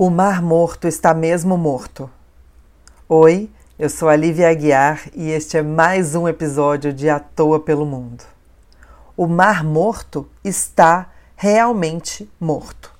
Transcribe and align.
O 0.00 0.10
Mar 0.10 0.40
Morto 0.40 0.86
está 0.86 1.12
mesmo 1.12 1.58
morto. 1.58 2.08
Oi, 3.08 3.50
eu 3.76 3.90
sou 3.90 4.08
a 4.08 4.14
Lívia 4.14 4.48
Aguiar 4.48 5.00
e 5.12 5.28
este 5.28 5.56
é 5.56 5.62
mais 5.62 6.14
um 6.14 6.28
episódio 6.28 6.92
de 6.92 7.10
À 7.10 7.18
Toa 7.18 7.58
pelo 7.58 7.84
Mundo. 7.84 8.22
O 9.16 9.26
Mar 9.26 9.64
Morto 9.64 10.28
está 10.44 11.08
realmente 11.34 12.30
morto. 12.38 12.94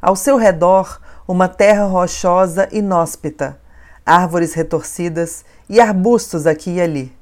Ao 0.00 0.14
seu 0.14 0.36
redor, 0.36 1.00
uma 1.26 1.48
terra 1.48 1.86
rochosa 1.86 2.68
inóspita, 2.70 3.58
árvores 4.06 4.54
retorcidas 4.54 5.44
e 5.68 5.80
arbustos 5.80 6.46
aqui 6.46 6.74
e 6.74 6.80
ali. 6.80 7.16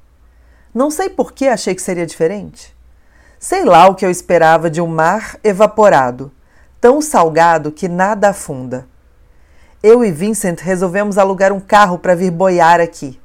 Não 0.75 0.91
sei 0.91 1.09
por 1.09 1.33
que 1.33 1.49
achei 1.49 1.75
que 1.75 1.81
seria 1.81 2.05
diferente. 2.05 2.77
Sei 3.39 3.65
lá 3.65 3.89
o 3.89 3.95
que 3.95 4.05
eu 4.05 4.11
esperava 4.11 4.69
de 4.69 4.83
um 4.83 4.87
mar 4.87 5.39
evaporado, 5.43 6.31
tão 6.81 7.03
salgado 7.03 7.71
que 7.71 7.89
nada 7.89 8.31
afunda. 8.31 8.87
Eu 9.83 10.05
e 10.05 10.11
Vincent 10.11 10.61
resolvemos 10.61 11.19
alugar 11.19 11.53
um 11.53 11.61
carro 11.61 11.99
para 11.99 12.15
vir 12.15 12.31
boiar 12.31 12.81
aqui. 12.81 13.21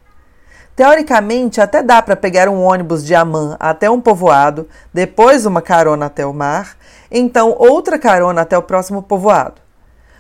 Teoricamente, 0.76 1.62
até 1.62 1.82
dá 1.82 2.02
para 2.02 2.18
pegar 2.18 2.50
um 2.50 2.62
ônibus 2.62 3.06
de 3.06 3.16
Amman 3.16 3.56
até 3.60 3.90
um 3.90 4.02
povoado, 4.02 4.68
depois 4.94 5.46
uma 5.46 5.62
carona 5.62 6.08
até 6.08 6.26
o 6.26 6.34
mar, 6.34 6.76
então 7.10 7.56
outra 7.58 7.98
carona 7.98 8.42
até 8.42 8.58
o 8.58 8.64
próximo 8.64 9.02
povoado. 9.02 9.62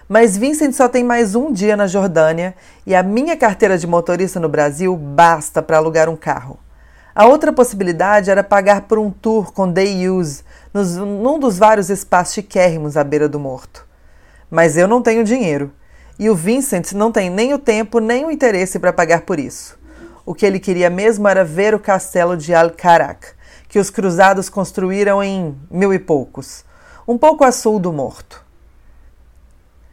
Mas 0.07 0.37
Vincent 0.37 0.71
só 0.71 0.87
tem 0.87 1.03
mais 1.03 1.35
um 1.35 1.51
dia 1.51 1.75
na 1.75 1.87
Jordânia 1.87 2.55
e 2.85 2.95
a 2.95 3.03
minha 3.03 3.35
carteira 3.35 3.77
de 3.77 3.87
motorista 3.87 4.39
no 4.39 4.47
Brasil 4.47 4.95
basta 4.95 5.61
para 5.61 5.77
alugar 5.77 6.07
um 6.07 6.15
carro. 6.15 6.57
A 7.13 7.25
outra 7.25 7.51
possibilidade 7.51 8.29
era 8.29 8.43
pagar 8.43 8.81
por 8.81 8.99
um 8.99 9.09
tour 9.09 9.51
com 9.51 9.69
day 9.69 10.07
use 10.07 10.43
nos, 10.75 10.97
num 10.97 11.39
dos 11.39 11.57
vários 11.57 11.89
espaços 11.89 12.33
chiquérrimos 12.33 12.97
à 12.97 13.03
beira 13.03 13.29
do 13.29 13.39
morto. 13.39 13.87
Mas 14.51 14.75
eu 14.75 14.89
não 14.89 15.01
tenho 15.01 15.23
dinheiro. 15.23 15.71
E 16.19 16.29
o 16.29 16.35
Vincent 16.35 16.91
não 16.91 17.13
tem 17.13 17.29
nem 17.29 17.53
o 17.53 17.57
tempo 17.57 17.99
nem 17.99 18.25
o 18.25 18.31
interesse 18.31 18.77
para 18.77 18.91
pagar 18.91 19.21
por 19.21 19.39
isso. 19.39 19.79
O 20.25 20.35
que 20.35 20.45
ele 20.45 20.59
queria 20.59 20.89
mesmo 20.89 21.29
era 21.29 21.45
ver 21.45 21.73
o 21.73 21.79
castelo 21.79 22.35
de 22.35 22.53
Al-Karak, 22.53 23.27
que 23.69 23.79
os 23.79 23.89
cruzados 23.89 24.49
construíram 24.49 25.23
em 25.23 25.57
mil 25.71 25.93
e 25.93 25.99
poucos, 25.99 26.65
um 27.07 27.17
pouco 27.17 27.45
a 27.45 27.53
sul 27.53 27.79
do 27.79 27.93
morto. 27.93 28.44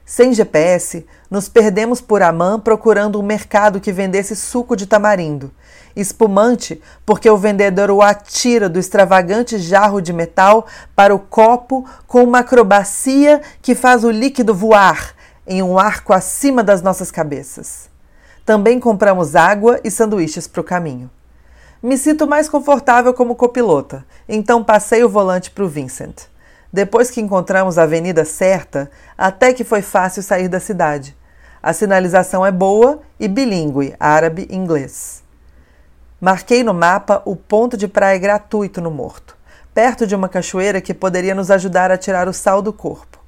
Sem 0.04 0.32
GPS, 0.32 1.06
nos 1.30 1.48
perdemos 1.48 2.00
por 2.00 2.22
Amã 2.22 2.58
procurando 2.58 3.18
um 3.18 3.22
mercado 3.22 3.80
que 3.80 3.92
vendesse 3.92 4.34
suco 4.34 4.76
de 4.76 4.86
tamarindo. 4.86 5.52
Espumante, 5.94 6.80
porque 7.06 7.28
o 7.30 7.36
vendedor 7.36 7.90
o 7.90 8.02
atira 8.02 8.68
do 8.68 8.78
extravagante 8.78 9.58
jarro 9.58 10.00
de 10.00 10.12
metal 10.12 10.66
para 10.96 11.14
o 11.14 11.18
copo 11.18 11.86
com 12.06 12.24
uma 12.24 12.40
acrobacia 12.40 13.40
que 13.60 13.74
faz 13.74 14.02
o 14.04 14.10
líquido 14.10 14.54
voar 14.54 15.14
em 15.46 15.62
um 15.62 15.78
arco 15.78 16.12
acima 16.12 16.62
das 16.62 16.82
nossas 16.82 17.10
cabeças. 17.10 17.88
Também 18.44 18.80
compramos 18.80 19.36
água 19.36 19.80
e 19.84 19.90
sanduíches 19.90 20.46
para 20.46 20.60
o 20.60 20.64
caminho. 20.64 21.10
Me 21.82 21.96
sinto 21.96 22.26
mais 22.26 22.48
confortável 22.48 23.12
como 23.12 23.34
copilota, 23.34 24.04
então 24.28 24.62
passei 24.64 25.02
o 25.04 25.08
volante 25.08 25.50
para 25.50 25.64
o 25.64 25.68
Vincent. 25.68 26.31
Depois 26.72 27.10
que 27.10 27.20
encontramos 27.20 27.78
a 27.78 27.82
avenida 27.82 28.24
certa, 28.24 28.90
até 29.16 29.52
que 29.52 29.62
foi 29.62 29.82
fácil 29.82 30.22
sair 30.22 30.48
da 30.48 30.58
cidade. 30.58 31.14
A 31.62 31.72
sinalização 31.72 32.44
é 32.46 32.50
boa 32.50 33.00
e 33.20 33.28
bilíngue, 33.28 33.94
árabe 34.00 34.48
e 34.48 34.56
inglês. 34.56 35.22
Marquei 36.20 36.64
no 36.64 36.72
mapa 36.72 37.20
o 37.24 37.36
ponto 37.36 37.76
de 37.76 37.86
praia 37.86 38.18
gratuito 38.18 38.80
no 38.80 38.90
Morto, 38.90 39.36
perto 39.74 40.06
de 40.06 40.14
uma 40.14 40.28
cachoeira 40.28 40.80
que 40.80 40.94
poderia 40.94 41.34
nos 41.34 41.50
ajudar 41.50 41.90
a 41.90 41.98
tirar 41.98 42.26
o 42.26 42.32
sal 42.32 42.62
do 42.62 42.72
corpo. 42.72 43.18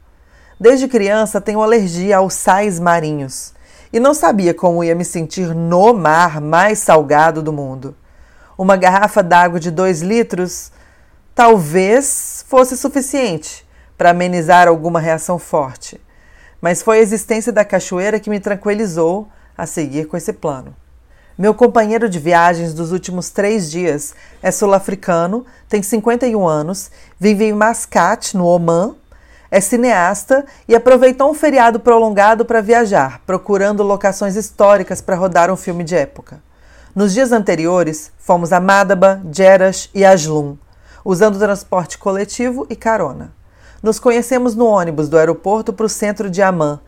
Desde 0.58 0.88
criança 0.88 1.40
tenho 1.40 1.62
alergia 1.62 2.18
aos 2.18 2.34
sais 2.34 2.80
marinhos 2.80 3.52
e 3.92 4.00
não 4.00 4.14
sabia 4.14 4.54
como 4.54 4.82
ia 4.82 4.94
me 4.94 5.04
sentir 5.04 5.54
no 5.54 5.92
mar 5.92 6.40
mais 6.40 6.78
salgado 6.78 7.42
do 7.42 7.52
mundo. 7.52 7.94
Uma 8.56 8.76
garrafa 8.76 9.22
d'água 9.22 9.60
de 9.60 9.70
dois 9.70 10.00
litros 10.00 10.72
talvez 11.34 12.44
fosse 12.48 12.76
suficiente 12.76 13.66
para 13.98 14.10
amenizar 14.10 14.68
alguma 14.68 15.00
reação 15.00 15.38
forte, 15.38 16.00
mas 16.60 16.82
foi 16.82 16.98
a 16.98 17.02
existência 17.02 17.52
da 17.52 17.64
cachoeira 17.64 18.20
que 18.20 18.30
me 18.30 18.40
tranquilizou 18.40 19.28
a 19.56 19.66
seguir 19.66 20.06
com 20.06 20.16
esse 20.16 20.32
plano. 20.32 20.74
Meu 21.36 21.52
companheiro 21.52 22.08
de 22.08 22.20
viagens 22.20 22.72
dos 22.72 22.92
últimos 22.92 23.30
três 23.30 23.68
dias 23.68 24.14
é 24.40 24.52
sul-africano, 24.52 25.44
tem 25.68 25.82
51 25.82 26.46
anos, 26.46 26.90
vive 27.18 27.44
em 27.44 27.52
Mascate, 27.52 28.36
no 28.36 28.46
Oman, 28.46 28.94
é 29.50 29.60
cineasta 29.60 30.44
e 30.68 30.74
aproveitou 30.74 31.30
um 31.30 31.34
feriado 31.34 31.80
prolongado 31.80 32.44
para 32.44 32.60
viajar, 32.60 33.20
procurando 33.26 33.82
locações 33.82 34.36
históricas 34.36 35.00
para 35.00 35.16
rodar 35.16 35.50
um 35.50 35.56
filme 35.56 35.82
de 35.82 35.96
época. 35.96 36.40
Nos 36.94 37.12
dias 37.12 37.32
anteriores, 37.32 38.12
fomos 38.16 38.52
a 38.52 38.60
Madaba, 38.60 39.20
Jerash 39.32 39.90
e 39.92 40.04
Aslum, 40.04 40.56
usando 41.04 41.38
transporte 41.38 41.98
coletivo 41.98 42.66
e 42.70 42.76
carona. 42.76 43.32
Nos 43.82 43.98
conhecemos 43.98 44.54
no 44.54 44.66
ônibus 44.66 45.08
do 45.08 45.18
aeroporto 45.18 45.72
para 45.72 45.84
o 45.84 45.88
centro 45.88 46.30
de 46.30 46.40
Amman. 46.40 46.80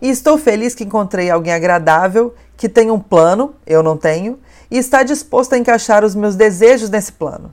E 0.00 0.08
estou 0.08 0.38
feliz 0.38 0.74
que 0.74 0.84
encontrei 0.84 1.28
alguém 1.28 1.52
agradável, 1.52 2.34
que 2.56 2.68
tem 2.68 2.90
um 2.90 3.00
plano, 3.00 3.54
eu 3.66 3.82
não 3.82 3.96
tenho, 3.96 4.38
e 4.70 4.78
está 4.78 5.02
disposto 5.02 5.54
a 5.54 5.58
encaixar 5.58 6.04
os 6.04 6.14
meus 6.14 6.36
desejos 6.36 6.90
nesse 6.90 7.10
plano. 7.12 7.52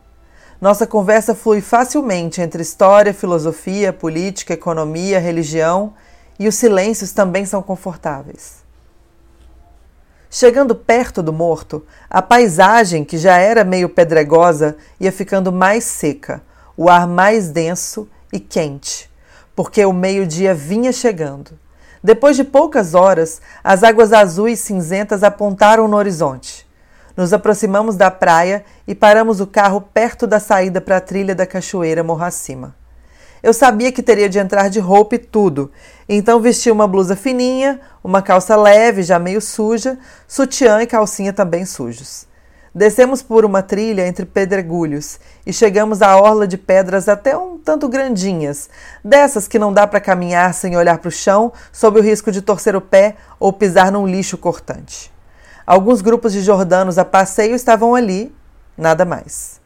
Nossa 0.62 0.86
conversa 0.86 1.34
flui 1.34 1.62
facilmente 1.62 2.42
entre 2.42 2.62
história, 2.62 3.14
filosofia, 3.14 3.92
política, 3.92 4.54
economia, 4.54 5.20
religião, 5.20 5.94
e 6.38 6.48
os 6.48 6.56
silêncios 6.56 7.12
também 7.12 7.46
são 7.46 7.62
confortáveis. 7.62 8.65
Chegando 10.38 10.76
perto 10.76 11.24
do 11.24 11.32
morto, 11.32 11.86
a 12.10 12.22
paisagem, 12.22 13.06
que 13.06 13.18
já 13.18 13.38
era 13.38 13.64
meio 13.64 13.88
pedregosa, 13.88 14.76
ia 15.00 15.10
ficando 15.10 15.50
mais 15.50 15.86
seca, 15.86 16.44
o 16.76 16.90
ar 16.90 17.08
mais 17.08 17.50
denso 17.50 18.06
e 18.34 18.38
quente, 18.38 19.10
porque 19.56 19.86
o 19.86 19.94
meio-dia 19.94 20.54
vinha 20.54 20.92
chegando. 20.92 21.58
Depois 22.04 22.36
de 22.36 22.44
poucas 22.44 22.94
horas, 22.94 23.42
as 23.64 23.82
águas 23.82 24.12
azuis 24.12 24.60
cinzentas 24.60 25.24
apontaram 25.24 25.88
no 25.88 25.96
horizonte. 25.96 26.68
Nos 27.16 27.32
aproximamos 27.32 27.96
da 27.96 28.12
praia 28.12 28.66
e 28.86 28.94
paramos 28.94 29.40
o 29.40 29.48
carro 29.48 29.80
perto 29.80 30.28
da 30.28 30.42
saída 30.42 30.82
para 30.82 30.98
a 30.98 31.02
trilha 31.02 31.34
da 31.34 31.48
cachoeira 31.48 32.04
morro 32.04 32.26
acima. 32.26 32.76
Eu 33.46 33.54
sabia 33.54 33.92
que 33.92 34.02
teria 34.02 34.28
de 34.28 34.40
entrar 34.40 34.72
de 34.72 34.80
roupa 34.80 35.14
e 35.14 35.20
tudo, 35.20 35.72
então 36.10 36.40
vesti 36.40 36.72
uma 36.72 36.88
blusa 36.88 37.16
fininha, 37.16 37.80
uma 38.04 38.20
calça 38.20 38.56
leve, 38.56 39.04
já 39.04 39.20
meio 39.20 39.40
suja, 39.40 40.00
sutiã 40.28 40.82
e 40.82 40.88
calcinha 40.88 41.32
também 41.32 41.64
sujos. 41.64 42.26
Descemos 42.74 43.22
por 43.22 43.46
uma 43.46 43.62
trilha 43.62 44.08
entre 44.08 44.26
pedregulhos 44.26 45.20
e 45.46 45.54
chegamos 45.54 46.02
à 46.02 46.18
orla 46.18 46.48
de 46.48 46.58
pedras 46.58 47.08
até 47.08 47.38
um 47.38 47.60
tanto 47.60 47.88
grandinhas, 47.88 48.68
dessas 49.04 49.48
que 49.48 49.60
não 49.60 49.72
dá 49.72 49.86
para 49.86 50.02
caminhar 50.02 50.52
sem 50.52 50.76
olhar 50.76 50.98
para 50.98 51.10
o 51.10 51.12
chão, 51.12 51.54
sob 51.72 52.00
o 52.00 52.04
risco 52.04 52.32
de 52.32 52.42
torcer 52.42 52.76
o 52.76 52.82
pé 52.82 53.16
ou 53.40 53.54
pisar 53.54 53.92
num 53.92 54.08
lixo 54.08 54.40
cortante. 54.40 55.14
Alguns 55.68 56.02
grupos 56.02 56.34
de 56.34 56.42
jordanos 56.42 56.98
a 56.98 57.06
passeio 57.06 57.54
estavam 57.54 57.94
ali, 57.94 58.36
nada 58.76 59.06
mais. 59.06 59.62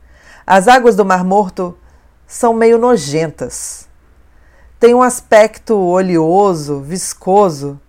As 0.46 0.68
águas 0.68 0.98
do 0.98 1.06
Mar 1.06 1.24
Morto 1.24 1.78
são 2.30 2.54
meio 2.54 2.78
nojentas. 2.78 3.88
Tem 4.80 4.94
um 4.94 5.02
aspecto 5.02 5.76
oleoso, 5.76 6.80
viscoso, 6.80 7.82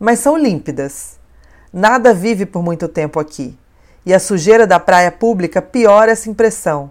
mas 0.00 0.18
são 0.18 0.36
límpidas. 0.36 1.16
Nada 1.72 2.12
vive 2.12 2.44
por 2.44 2.60
muito 2.60 2.88
tempo 2.88 3.20
aqui, 3.20 3.56
e 4.04 4.12
a 4.12 4.18
sujeira 4.18 4.66
da 4.66 4.80
praia 4.80 5.12
pública 5.12 5.62
piora 5.62 6.10
essa 6.10 6.28
impressão. 6.28 6.90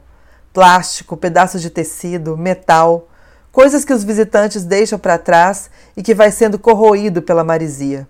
Plástico, 0.53 1.17
pedaços 1.17 1.61
de 1.61 1.69
tecido, 1.69 2.37
metal, 2.37 3.09
coisas 3.51 3.83
que 3.83 3.91
os 3.91 4.05
visitantes 4.05 4.63
deixam 4.63 4.97
para 4.97 5.17
trás 5.17 5.69
e 5.97 6.01
que 6.01 6.15
vai 6.15 6.31
sendo 6.31 6.57
corroído 6.57 7.21
pela 7.21 7.43
marisia. 7.43 8.07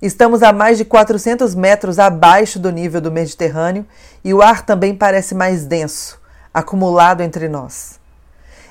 Estamos 0.00 0.42
a 0.42 0.50
mais 0.50 0.78
de 0.78 0.84
400 0.86 1.54
metros 1.54 1.98
abaixo 1.98 2.58
do 2.58 2.72
nível 2.72 3.02
do 3.02 3.12
Mediterrâneo 3.12 3.84
e 4.24 4.32
o 4.32 4.40
ar 4.40 4.64
também 4.64 4.94
parece 4.94 5.34
mais 5.34 5.66
denso, 5.66 6.18
acumulado 6.52 7.22
entre 7.22 7.48
nós. 7.48 7.98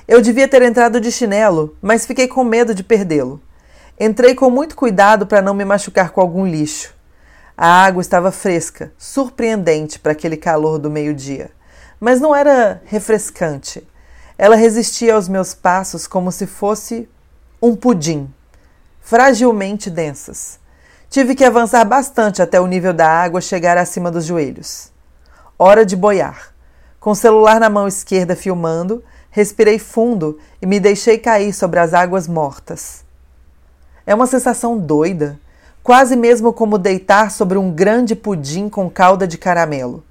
Eu 0.06 0.22
devia 0.22 0.48
ter 0.48 0.62
entrado 0.62 1.00
de 1.00 1.12
chinelo, 1.12 1.76
mas 1.82 2.06
fiquei 2.06 2.26
com 2.26 2.42
medo 2.42 2.74
de 2.74 2.82
perdê-lo. 2.82 3.42
Entrei 4.00 4.34
com 4.34 4.48
muito 4.48 4.76
cuidado 4.76 5.26
para 5.26 5.42
não 5.42 5.52
me 5.52 5.64
machucar 5.64 6.10
com 6.10 6.20
algum 6.20 6.46
lixo. 6.46 6.94
A 7.56 7.84
água 7.84 8.00
estava 8.00 8.30
fresca, 8.30 8.92
surpreendente 8.96 9.98
para 9.98 10.12
aquele 10.12 10.36
calor 10.36 10.78
do 10.78 10.88
meio-dia, 10.88 11.50
mas 11.98 12.20
não 12.20 12.34
era 12.34 12.80
refrescante. 12.86 13.86
Ela 14.38 14.54
resistia 14.54 15.14
aos 15.14 15.28
meus 15.28 15.54
passos 15.54 16.06
como 16.06 16.30
se 16.30 16.46
fosse 16.46 17.08
um 17.60 17.74
pudim, 17.74 18.32
fragilmente 19.00 19.90
densas. 19.90 20.60
Tive 21.10 21.34
que 21.34 21.44
avançar 21.44 21.84
bastante 21.84 22.40
até 22.40 22.60
o 22.60 22.66
nível 22.66 22.92
da 22.92 23.08
água 23.08 23.40
chegar 23.40 23.76
acima 23.76 24.10
dos 24.10 24.24
joelhos. 24.24 24.92
Hora 25.58 25.84
de 25.84 25.96
boiar. 25.96 26.47
Com 27.00 27.10
o 27.10 27.14
celular 27.14 27.60
na 27.60 27.70
mão 27.70 27.86
esquerda 27.86 28.34
filmando, 28.34 29.04
respirei 29.30 29.78
fundo 29.78 30.38
e 30.60 30.66
me 30.66 30.80
deixei 30.80 31.16
cair 31.16 31.52
sobre 31.52 31.78
as 31.78 31.94
águas 31.94 32.26
mortas. 32.26 33.04
É 34.04 34.14
uma 34.14 34.26
sensação 34.26 34.76
doida, 34.76 35.38
quase 35.82 36.16
mesmo 36.16 36.52
como 36.52 36.76
deitar 36.76 37.30
sobre 37.30 37.56
um 37.56 37.70
grande 37.70 38.16
pudim 38.16 38.68
com 38.68 38.90
calda 38.90 39.28
de 39.28 39.38
caramelo. 39.38 40.02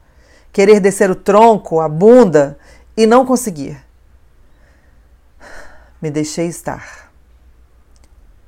Querer 0.53 0.79
descer 0.79 1.11
o 1.11 1.15
tronco, 1.15 1.81
a 1.81 1.89
bunda 1.89 2.57
e 2.95 3.05
não 3.05 3.25
conseguir. 3.25 3.77
Me 6.01 6.09
deixei 6.09 6.47
estar. 6.47 7.11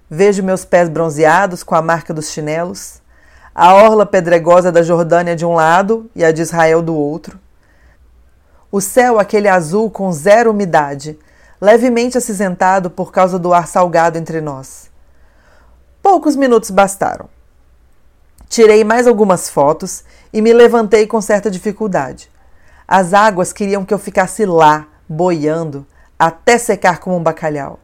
Vejo 0.10 0.42
meus 0.42 0.64
pés 0.64 0.88
bronzeados 0.88 1.62
com 1.62 1.76
a 1.76 1.82
marca 1.82 2.14
dos 2.14 2.32
chinelos, 2.32 3.02
a 3.54 3.74
orla 3.74 4.06
pedregosa 4.06 4.72
da 4.72 4.82
Jordânia 4.82 5.36
de 5.36 5.46
um 5.46 5.54
lado 5.54 6.10
e 6.16 6.24
a 6.24 6.32
de 6.32 6.42
Israel 6.42 6.82
do 6.82 6.96
outro. 6.96 7.40
O 8.72 8.80
céu, 8.80 9.20
aquele 9.20 9.48
azul 9.48 9.90
com 9.90 10.12
zero 10.12 10.52
umidade, 10.52 11.18
levemente 11.60 12.18
acinzentado 12.18 12.90
por 12.90 13.12
causa 13.12 13.40
do 13.40 13.54
ar 13.54 13.68
salgado 13.68 14.18
entre 14.18 14.40
nós. 14.42 14.90
Poucos 16.02 16.36
minutos 16.36 16.70
bastaram. 16.70 17.28
Tirei 18.48 18.84
mais 18.84 19.08
algumas 19.08 19.50
fotos 19.50 20.04
e 20.32 20.42
me 20.42 20.54
levantei 20.54 21.08
com 21.08 21.20
certa 21.20 21.50
dificuldade. 21.50 22.32
As 22.88 23.14
águas 23.14 23.54
queriam 23.54 23.86
que 23.86 23.94
eu 23.94 24.00
ficasse 24.00 24.46
lá, 24.46 24.88
boiando, 25.08 25.86
até 26.18 26.58
secar 26.58 27.00
como 27.00 27.16
um 27.16 27.24
bacalhau. 27.24 27.80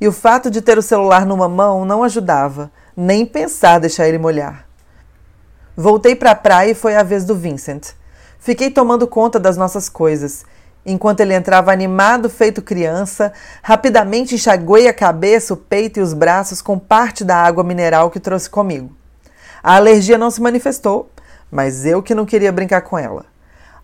E 0.00 0.06
o 0.06 0.12
fato 0.12 0.50
de 0.50 0.60
ter 0.60 0.76
o 0.76 0.82
celular 0.82 1.24
numa 1.24 1.48
mão 1.48 1.84
não 1.84 2.02
ajudava, 2.02 2.70
nem 2.96 3.24
pensar 3.24 3.78
deixar 3.78 4.06
ele 4.08 4.18
molhar. 4.18 4.66
Voltei 5.76 6.14
para 6.14 6.32
a 6.32 6.36
praia 6.36 6.70
e 6.70 6.74
foi 6.74 6.96
a 6.96 7.02
vez 7.02 7.24
do 7.24 7.34
Vincent. 7.34 7.94
Fiquei 8.46 8.70
tomando 8.70 9.08
conta 9.08 9.40
das 9.40 9.56
nossas 9.56 9.88
coisas. 9.88 10.44
Enquanto 10.84 11.18
ele 11.18 11.34
entrava 11.34 11.72
animado, 11.72 12.30
feito 12.30 12.62
criança, 12.62 13.32
rapidamente 13.60 14.36
enxaguei 14.36 14.86
a 14.86 14.94
cabeça, 14.94 15.52
o 15.52 15.56
peito 15.56 15.98
e 15.98 16.00
os 16.00 16.14
braços 16.14 16.62
com 16.62 16.78
parte 16.78 17.24
da 17.24 17.34
água 17.34 17.64
mineral 17.64 18.08
que 18.08 18.20
trouxe 18.20 18.48
comigo. 18.48 18.96
A 19.60 19.74
alergia 19.74 20.16
não 20.16 20.30
se 20.30 20.40
manifestou, 20.40 21.10
mas 21.50 21.84
eu 21.84 22.00
que 22.00 22.14
não 22.14 22.24
queria 22.24 22.52
brincar 22.52 22.82
com 22.82 22.96
ela. 22.96 23.24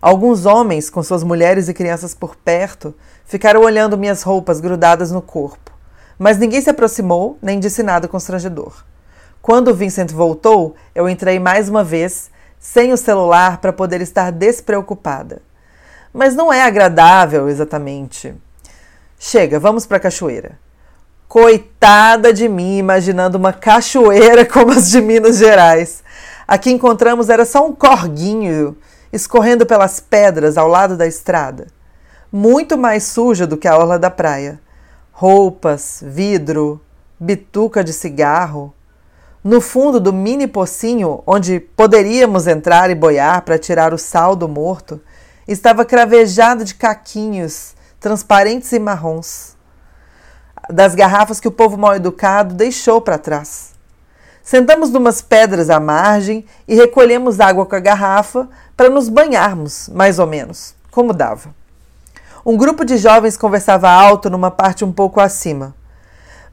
Alguns 0.01 0.45
homens, 0.45 0.89
com 0.89 1.03
suas 1.03 1.25
mulheres 1.25 1.67
e 1.67 1.73
crianças 1.73 2.15
por 2.15 2.33
perto, 2.37 2.95
ficaram 3.25 3.59
olhando 3.59 3.97
minhas 3.97 4.23
roupas 4.23 4.61
grudadas 4.61 5.11
no 5.11 5.21
corpo 5.21 5.73
mas 6.17 6.37
ninguém 6.37 6.61
se 6.61 6.69
aproximou 6.69 7.37
nem 7.41 7.59
disse 7.59 7.83
nada 7.83 8.07
constrangedor. 8.07 8.85
Quando 9.41 9.75
Vincent 9.75 10.09
voltou, 10.09 10.73
eu 10.95 11.09
entrei 11.09 11.37
mais 11.37 11.67
uma 11.67 11.83
vez, 11.83 12.31
sem 12.63 12.93
o 12.93 12.97
celular, 12.97 13.57
para 13.57 13.73
poder 13.73 13.99
estar 13.99 14.31
despreocupada. 14.31 15.41
Mas 16.13 16.33
não 16.33 16.53
é 16.53 16.63
agradável 16.63 17.49
exatamente. 17.49 18.33
Chega, 19.19 19.59
vamos 19.59 19.85
para 19.85 19.97
a 19.97 19.99
cachoeira. 19.99 20.57
Coitada 21.27 22.31
de 22.31 22.47
mim, 22.47 22.77
imaginando 22.77 23.37
uma 23.37 23.51
cachoeira 23.51 24.45
como 24.47 24.71
as 24.71 24.89
de 24.89 25.01
Minas 25.01 25.39
Gerais. 25.39 26.01
A 26.47 26.57
que 26.57 26.71
encontramos 26.71 27.29
era 27.29 27.43
só 27.43 27.67
um 27.67 27.75
corguinho 27.75 28.77
escorrendo 29.11 29.65
pelas 29.65 29.99
pedras 29.99 30.57
ao 30.57 30.69
lado 30.69 30.95
da 30.95 31.05
estrada. 31.05 31.67
Muito 32.31 32.77
mais 32.77 33.03
suja 33.03 33.45
do 33.45 33.57
que 33.57 33.67
a 33.67 33.77
orla 33.77 33.99
da 33.99 34.09
praia 34.09 34.63
roupas, 35.13 36.03
vidro, 36.05 36.81
bituca 37.19 37.83
de 37.83 37.93
cigarro. 37.93 38.73
No 39.43 39.59
fundo 39.59 39.99
do 39.99 40.13
mini 40.13 40.47
pocinho, 40.47 41.21
onde 41.27 41.59
poderíamos 41.59 42.47
entrar 42.47 42.89
e 42.89 42.95
boiar 42.95 43.41
para 43.41 43.59
tirar 43.59 43.93
o 43.93 43.97
sal 43.97 44.37
do 44.37 44.47
morto, 44.47 45.01
estava 45.45 45.83
cravejado 45.83 46.63
de 46.63 46.73
caquinhos, 46.73 47.75
transparentes 47.99 48.71
e 48.71 48.79
marrons, 48.79 49.57
das 50.69 50.95
garrafas 50.95 51.41
que 51.41 51.47
o 51.47 51.51
povo 51.51 51.77
mal 51.77 51.93
educado 51.93 52.55
deixou 52.55 53.01
para 53.01 53.17
trás. 53.17 53.73
Sentamos 54.41 54.89
numas 54.89 55.21
pedras 55.21 55.69
à 55.69 55.77
margem 55.77 56.45
e 56.65 56.73
recolhemos 56.73 57.41
água 57.41 57.65
com 57.65 57.75
a 57.75 57.81
garrafa 57.81 58.47
para 58.77 58.89
nos 58.89 59.09
banharmos, 59.09 59.89
mais 59.89 60.19
ou 60.19 60.27
menos, 60.27 60.73
como 60.89 61.13
dava. 61.13 61.53
Um 62.45 62.55
grupo 62.55 62.85
de 62.85 62.97
jovens 62.97 63.35
conversava 63.35 63.89
alto 63.89 64.29
numa 64.29 64.51
parte 64.51 64.85
um 64.85 64.91
pouco 64.91 65.19
acima. 65.19 65.75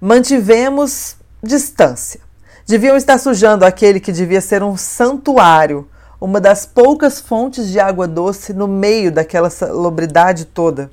Mantivemos 0.00 1.16
distância. 1.40 2.29
Deviam 2.66 2.96
estar 2.96 3.18
sujando 3.18 3.64
aquele 3.64 4.00
que 4.00 4.12
devia 4.12 4.40
ser 4.40 4.62
um 4.62 4.76
santuário, 4.76 5.88
uma 6.20 6.40
das 6.40 6.66
poucas 6.66 7.20
fontes 7.20 7.68
de 7.68 7.80
água 7.80 8.06
doce 8.06 8.52
no 8.52 8.68
meio 8.68 9.10
daquela 9.10 9.50
salubridade 9.50 10.44
toda. 10.44 10.90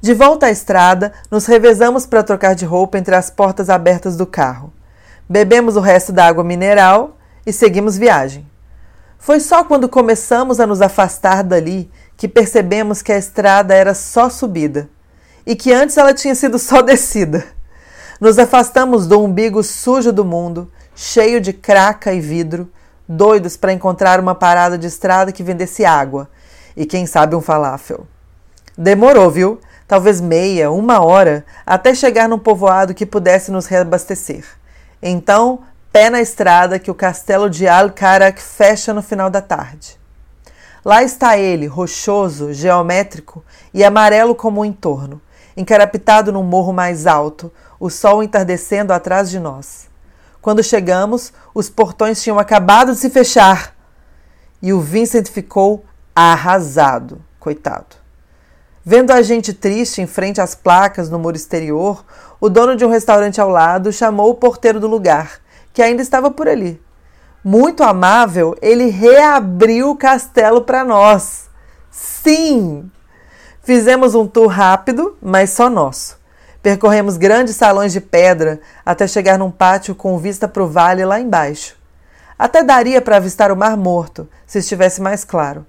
De 0.00 0.12
volta 0.12 0.46
à 0.46 0.50
estrada, 0.50 1.12
nos 1.30 1.46
revezamos 1.46 2.06
para 2.06 2.24
trocar 2.24 2.54
de 2.54 2.64
roupa 2.64 2.98
entre 2.98 3.14
as 3.14 3.30
portas 3.30 3.70
abertas 3.70 4.16
do 4.16 4.26
carro. 4.26 4.72
Bebemos 5.28 5.76
o 5.76 5.80
resto 5.80 6.12
da 6.12 6.26
água 6.26 6.42
mineral 6.42 7.16
e 7.46 7.52
seguimos 7.52 7.96
viagem. 7.96 8.44
Foi 9.16 9.38
só 9.38 9.62
quando 9.62 9.88
começamos 9.88 10.58
a 10.58 10.66
nos 10.66 10.82
afastar 10.82 11.44
dali 11.44 11.88
que 12.16 12.26
percebemos 12.26 13.00
que 13.00 13.12
a 13.12 13.16
estrada 13.16 13.72
era 13.72 13.94
só 13.94 14.28
subida 14.28 14.88
e 15.46 15.54
que 15.54 15.72
antes 15.72 15.96
ela 15.96 16.12
tinha 16.12 16.34
sido 16.34 16.58
só 16.58 16.82
descida. 16.82 17.44
Nos 18.22 18.38
afastamos 18.38 19.08
do 19.08 19.20
umbigo 19.20 19.64
sujo 19.64 20.12
do 20.12 20.24
mundo, 20.24 20.70
cheio 20.94 21.40
de 21.40 21.52
craca 21.52 22.12
e 22.12 22.20
vidro, 22.20 22.70
doidos 23.08 23.56
para 23.56 23.72
encontrar 23.72 24.20
uma 24.20 24.32
parada 24.32 24.78
de 24.78 24.86
estrada 24.86 25.32
que 25.32 25.42
vendesse 25.42 25.84
água 25.84 26.30
e 26.76 26.86
quem 26.86 27.04
sabe 27.04 27.34
um 27.34 27.40
falafel. 27.40 28.06
Demorou, 28.78 29.28
viu? 29.28 29.60
Talvez 29.88 30.20
meia, 30.20 30.70
uma 30.70 31.04
hora, 31.04 31.44
até 31.66 31.96
chegar 31.96 32.28
num 32.28 32.38
povoado 32.38 32.94
que 32.94 33.04
pudesse 33.04 33.50
nos 33.50 33.66
reabastecer. 33.66 34.44
Então, 35.02 35.62
pé 35.90 36.08
na 36.08 36.20
estrada 36.20 36.78
que 36.78 36.92
o 36.92 36.94
castelo 36.94 37.50
de 37.50 37.66
Al-Karak 37.66 38.40
fecha 38.40 38.94
no 38.94 39.02
final 39.02 39.30
da 39.30 39.40
tarde. 39.40 39.98
Lá 40.84 41.02
está 41.02 41.36
ele, 41.36 41.66
rochoso, 41.66 42.52
geométrico 42.52 43.44
e 43.74 43.82
amarelo 43.82 44.32
como 44.32 44.60
o 44.60 44.64
entorno, 44.64 45.20
encarapitado 45.56 46.32
num 46.32 46.42
morro 46.42 46.72
mais 46.72 47.06
alto, 47.06 47.52
o 47.78 47.90
sol 47.90 48.22
entardecendo 48.22 48.92
atrás 48.92 49.30
de 49.30 49.38
nós. 49.38 49.88
Quando 50.40 50.62
chegamos, 50.62 51.32
os 51.54 51.70
portões 51.70 52.22
tinham 52.22 52.38
acabado 52.38 52.92
de 52.92 52.98
se 52.98 53.10
fechar 53.10 53.74
e 54.60 54.72
o 54.72 54.80
Vincent 54.80 55.28
ficou 55.28 55.84
arrasado, 56.14 57.22
coitado. 57.38 57.96
Vendo 58.84 59.12
a 59.12 59.22
gente 59.22 59.52
triste 59.52 60.00
em 60.00 60.06
frente 60.06 60.40
às 60.40 60.54
placas 60.54 61.08
no 61.08 61.18
muro 61.18 61.36
exterior, 61.36 62.04
o 62.40 62.48
dono 62.48 62.74
de 62.74 62.84
um 62.84 62.90
restaurante 62.90 63.40
ao 63.40 63.48
lado 63.48 63.92
chamou 63.92 64.30
o 64.30 64.34
porteiro 64.34 64.80
do 64.80 64.88
lugar, 64.88 65.40
que 65.72 65.80
ainda 65.80 66.02
estava 66.02 66.30
por 66.30 66.48
ali 66.48 66.80
muito 67.44 67.82
amável, 67.82 68.56
ele 68.62 68.86
reabriu 68.86 69.90
o 69.90 69.96
castelo 69.96 70.62
para 70.62 70.84
nós. 70.84 71.50
Sim! 71.90 72.90
Fizemos 73.62 74.16
um 74.16 74.26
tour 74.26 74.48
rápido, 74.48 75.16
mas 75.22 75.50
só 75.50 75.70
nosso. 75.70 76.18
Percorremos 76.60 77.16
grandes 77.16 77.54
salões 77.54 77.92
de 77.92 78.00
pedra 78.00 78.60
até 78.84 79.06
chegar 79.06 79.38
num 79.38 79.50
pátio 79.50 79.94
com 79.94 80.18
vista 80.18 80.48
para 80.48 80.62
o 80.62 80.68
vale 80.68 81.04
lá 81.04 81.20
embaixo. 81.20 81.76
Até 82.36 82.64
daria 82.64 83.00
para 83.00 83.18
avistar 83.18 83.52
o 83.52 83.56
Mar 83.56 83.76
Morto, 83.76 84.28
se 84.46 84.58
estivesse 84.58 85.00
mais 85.00 85.24
claro. 85.24 85.64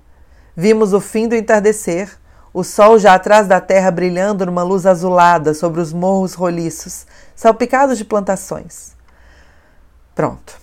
Vimos 0.55 0.91
o 0.91 0.99
fim 0.99 1.27
do 1.27 1.35
entardecer, 1.35 2.09
o 2.51 2.63
sol 2.63 2.97
já 2.97 3.13
atrás 3.13 3.47
da 3.47 3.61
terra 3.61 3.91
brilhando 3.91 4.45
numa 4.45 4.63
luz 4.63 4.85
azulada 4.87 5.53
sobre 5.53 5.79
os 5.79 5.93
morros 5.93 6.33
roliços, 6.33 7.05
salpicados 7.35 7.97
de 7.97 8.05
plantações. 8.05 8.95
Pronto. 10.15 10.57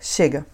Chega. 0.00 0.46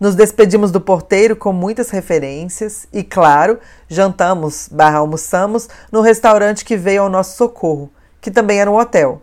Nos 0.00 0.14
despedimos 0.14 0.70
do 0.70 0.80
porteiro 0.80 1.34
com 1.34 1.52
muitas 1.52 1.90
referências 1.90 2.86
e, 2.92 3.02
claro, 3.02 3.58
jantamos 3.88 4.68
barra 4.70 4.98
almoçamos 4.98 5.68
no 5.90 6.00
restaurante 6.00 6.64
que 6.64 6.76
veio 6.76 7.02
ao 7.02 7.08
nosso 7.08 7.36
socorro, 7.36 7.90
que 8.20 8.30
também 8.30 8.60
era 8.60 8.70
um 8.70 8.76
hotel. 8.78 9.20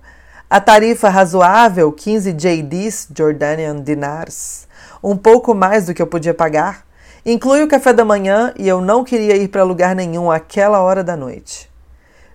A 0.49 0.59
tarifa 0.59 1.07
razoável, 1.07 1.91
15 1.93 2.33
JDs, 2.33 3.07
Jordanian 3.17 3.81
Dinars, 3.81 4.67
um 5.01 5.15
pouco 5.15 5.55
mais 5.55 5.85
do 5.85 5.93
que 5.93 6.01
eu 6.01 6.07
podia 6.07 6.33
pagar, 6.33 6.85
inclui 7.25 7.63
o 7.63 7.67
café 7.69 7.93
da 7.93 8.03
manhã 8.03 8.53
e 8.57 8.67
eu 8.67 8.81
não 8.81 9.03
queria 9.03 9.37
ir 9.37 9.47
para 9.47 9.63
lugar 9.63 9.95
nenhum 9.95 10.29
àquela 10.29 10.81
hora 10.81 11.03
da 11.03 11.15
noite. 11.15 11.71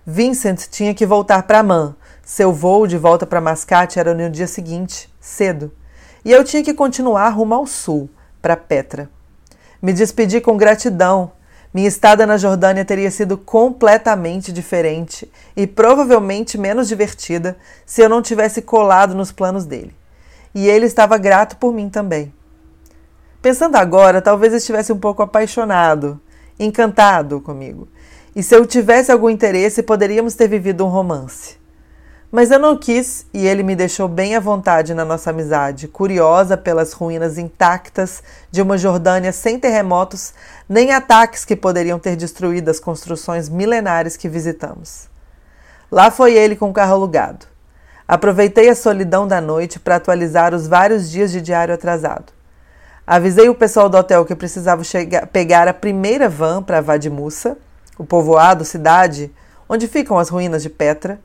Vincent 0.03 0.67
tinha 0.71 0.95
que 0.95 1.05
voltar 1.05 1.43
para 1.43 1.61
Man. 1.61 1.95
Seu 2.25 2.51
voo 2.51 2.87
de 2.87 2.97
volta 2.97 3.27
para 3.27 3.39
Mascate 3.39 3.99
era 3.99 4.15
no 4.15 4.29
dia 4.29 4.47
seguinte, 4.47 5.13
cedo 5.19 5.71
e 6.23 6.31
eu 6.31 6.43
tinha 6.43 6.63
que 6.63 6.73
continuar 6.73 7.29
rumo 7.29 7.53
ao 7.53 7.65
sul, 7.65 8.09
para 8.41 8.57
Petra. 8.57 9.09
Me 9.81 9.93
despedi 9.93 10.41
com 10.41 10.57
gratidão. 10.57 11.31
Minha 11.73 11.87
estada 11.87 12.25
na 12.25 12.37
Jordânia 12.37 12.83
teria 12.83 13.09
sido 13.09 13.37
completamente 13.37 14.51
diferente 14.51 15.31
e 15.55 15.65
provavelmente 15.65 16.57
menos 16.57 16.87
divertida 16.87 17.57
se 17.85 18.01
eu 18.01 18.09
não 18.09 18.21
tivesse 18.21 18.61
colado 18.61 19.15
nos 19.15 19.31
planos 19.31 19.63
dele. 19.63 19.95
E 20.53 20.67
ele 20.67 20.85
estava 20.85 21.17
grato 21.17 21.55
por 21.55 21.73
mim 21.73 21.89
também. 21.89 22.33
Pensando 23.41 23.77
agora, 23.77 24.21
talvez 24.21 24.53
estivesse 24.53 24.91
um 24.91 24.99
pouco 24.99 25.23
apaixonado, 25.23 26.19
encantado 26.59 27.39
comigo. 27.39 27.87
E 28.35 28.43
se 28.43 28.55
eu 28.55 28.65
tivesse 28.65 29.11
algum 29.11 29.29
interesse, 29.29 29.81
poderíamos 29.81 30.35
ter 30.35 30.47
vivido 30.47 30.85
um 30.85 30.89
romance. 30.89 31.60
Mas 32.31 32.49
eu 32.49 32.57
não 32.57 32.77
quis 32.77 33.25
e 33.33 33.45
ele 33.45 33.61
me 33.61 33.75
deixou 33.75 34.07
bem 34.07 34.37
à 34.37 34.39
vontade 34.39 34.93
na 34.93 35.03
nossa 35.03 35.31
amizade, 35.31 35.89
curiosa 35.89 36.55
pelas 36.55 36.93
ruínas 36.93 37.37
intactas 37.37 38.23
de 38.49 38.61
uma 38.61 38.77
Jordânia 38.77 39.33
sem 39.33 39.59
terremotos 39.59 40.33
nem 40.69 40.93
ataques 40.93 41.43
que 41.43 41.57
poderiam 41.57 41.99
ter 41.99 42.15
destruído 42.15 42.69
as 42.69 42.79
construções 42.79 43.49
milenares 43.49 44.15
que 44.15 44.29
visitamos. 44.29 45.09
Lá 45.91 46.09
foi 46.09 46.33
ele 46.33 46.55
com 46.55 46.69
o 46.69 46.73
carro 46.73 46.93
alugado. 46.93 47.45
Aproveitei 48.07 48.69
a 48.69 48.75
solidão 48.75 49.27
da 49.27 49.41
noite 49.41 49.77
para 49.77 49.97
atualizar 49.97 50.53
os 50.53 50.67
vários 50.67 51.11
dias 51.11 51.33
de 51.33 51.41
diário 51.41 51.73
atrasado. 51.73 52.31
Avisei 53.05 53.49
o 53.49 53.55
pessoal 53.55 53.89
do 53.89 53.97
hotel 53.97 54.23
que 54.23 54.35
precisava 54.35 54.85
chegar, 54.85 55.27
pegar 55.27 55.67
a 55.67 55.73
primeira 55.73 56.29
van 56.29 56.63
para 56.63 56.79
Vadimussa, 56.79 57.57
o 57.97 58.05
povoado, 58.05 58.63
cidade, 58.63 59.29
onde 59.67 59.85
ficam 59.85 60.17
as 60.17 60.29
ruínas 60.29 60.63
de 60.63 60.69
Petra, 60.69 61.19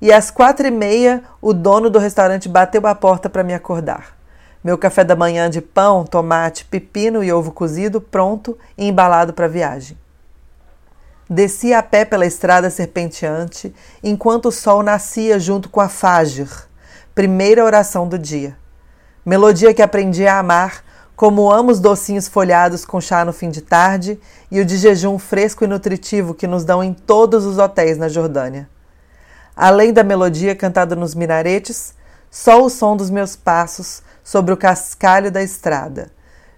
e 0.00 0.12
às 0.12 0.30
quatro 0.30 0.66
e 0.66 0.70
meia 0.70 1.22
o 1.40 1.52
dono 1.52 1.88
do 1.88 1.98
restaurante 1.98 2.48
bateu 2.48 2.86
a 2.86 2.94
porta 2.94 3.28
para 3.28 3.44
me 3.44 3.54
acordar. 3.54 4.16
Meu 4.62 4.78
café 4.78 5.04
da 5.04 5.14
manhã 5.14 5.50
de 5.50 5.60
pão, 5.60 6.04
tomate, 6.04 6.64
pepino 6.64 7.22
e 7.22 7.32
ovo 7.32 7.52
cozido 7.52 8.00
pronto 8.00 8.56
e 8.78 8.88
embalado 8.88 9.34
para 9.34 9.44
a 9.44 9.48
viagem. 9.48 9.96
Desci 11.28 11.72
a 11.72 11.82
pé 11.82 12.04
pela 12.04 12.26
estrada 12.26 12.70
serpenteante 12.70 13.74
enquanto 14.02 14.46
o 14.46 14.52
sol 14.52 14.82
nascia 14.82 15.38
junto 15.38 15.68
com 15.68 15.80
a 15.80 15.88
Fajr, 15.88 16.66
primeira 17.14 17.64
oração 17.64 18.08
do 18.08 18.18
dia. 18.18 18.56
Melodia 19.24 19.72
que 19.72 19.80
aprendi 19.82 20.26
a 20.26 20.38
amar, 20.38 20.84
como 21.16 21.50
amo 21.50 21.70
os 21.70 21.80
docinhos 21.80 22.28
folhados 22.28 22.84
com 22.84 23.00
chá 23.00 23.24
no 23.24 23.32
fim 23.32 23.50
de 23.50 23.62
tarde 23.62 24.18
e 24.50 24.60
o 24.60 24.64
de 24.64 24.76
jejum 24.76 25.18
fresco 25.18 25.64
e 25.64 25.66
nutritivo 25.66 26.34
que 26.34 26.46
nos 26.46 26.64
dão 26.64 26.82
em 26.82 26.92
todos 26.92 27.46
os 27.46 27.58
hotéis 27.58 27.96
na 27.96 28.08
Jordânia. 28.08 28.68
Além 29.56 29.92
da 29.92 30.02
melodia 30.02 30.54
cantada 30.54 30.96
nos 30.96 31.14
minaretes, 31.14 31.94
só 32.30 32.64
o 32.64 32.68
som 32.68 32.96
dos 32.96 33.10
meus 33.10 33.36
passos 33.36 34.02
sobre 34.24 34.52
o 34.52 34.56
cascalho 34.56 35.30
da 35.30 35.42
estrada. 35.42 36.10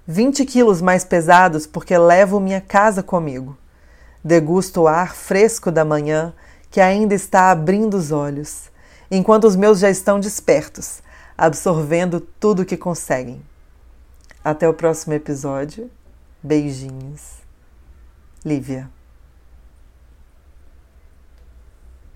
20 0.07 0.45
quilos 0.47 0.81
mais 0.81 1.05
pesados 1.05 1.67
porque 1.67 1.97
levo 1.99 2.41
minha 2.41 2.61
casa 2.61 3.03
comigo. 3.03 3.59
Degusto 4.25 4.83
o 4.83 4.89
ar 4.89 5.15
fresco 5.15 5.71
da 5.71 5.85
manhã 5.85 6.33
que 6.71 6.81
ainda 6.81 7.15
está 7.15 7.51
abrindo 7.51 7.95
os 7.95 8.13
olhos, 8.13 8.71
enquanto 9.11 9.45
os 9.45 9.57
meus 9.57 9.79
já 9.79 9.91
estão 9.91 10.19
despertos, 10.21 11.03
absorvendo 11.37 12.21
tudo 12.21 12.65
que 12.65 12.77
conseguem. 12.77 13.43
Até 14.45 14.69
o 14.69 14.75
próximo 14.75 15.13
episódio. 15.15 15.91
Beijinhos. 16.43 17.39
Lívia. 18.45 18.96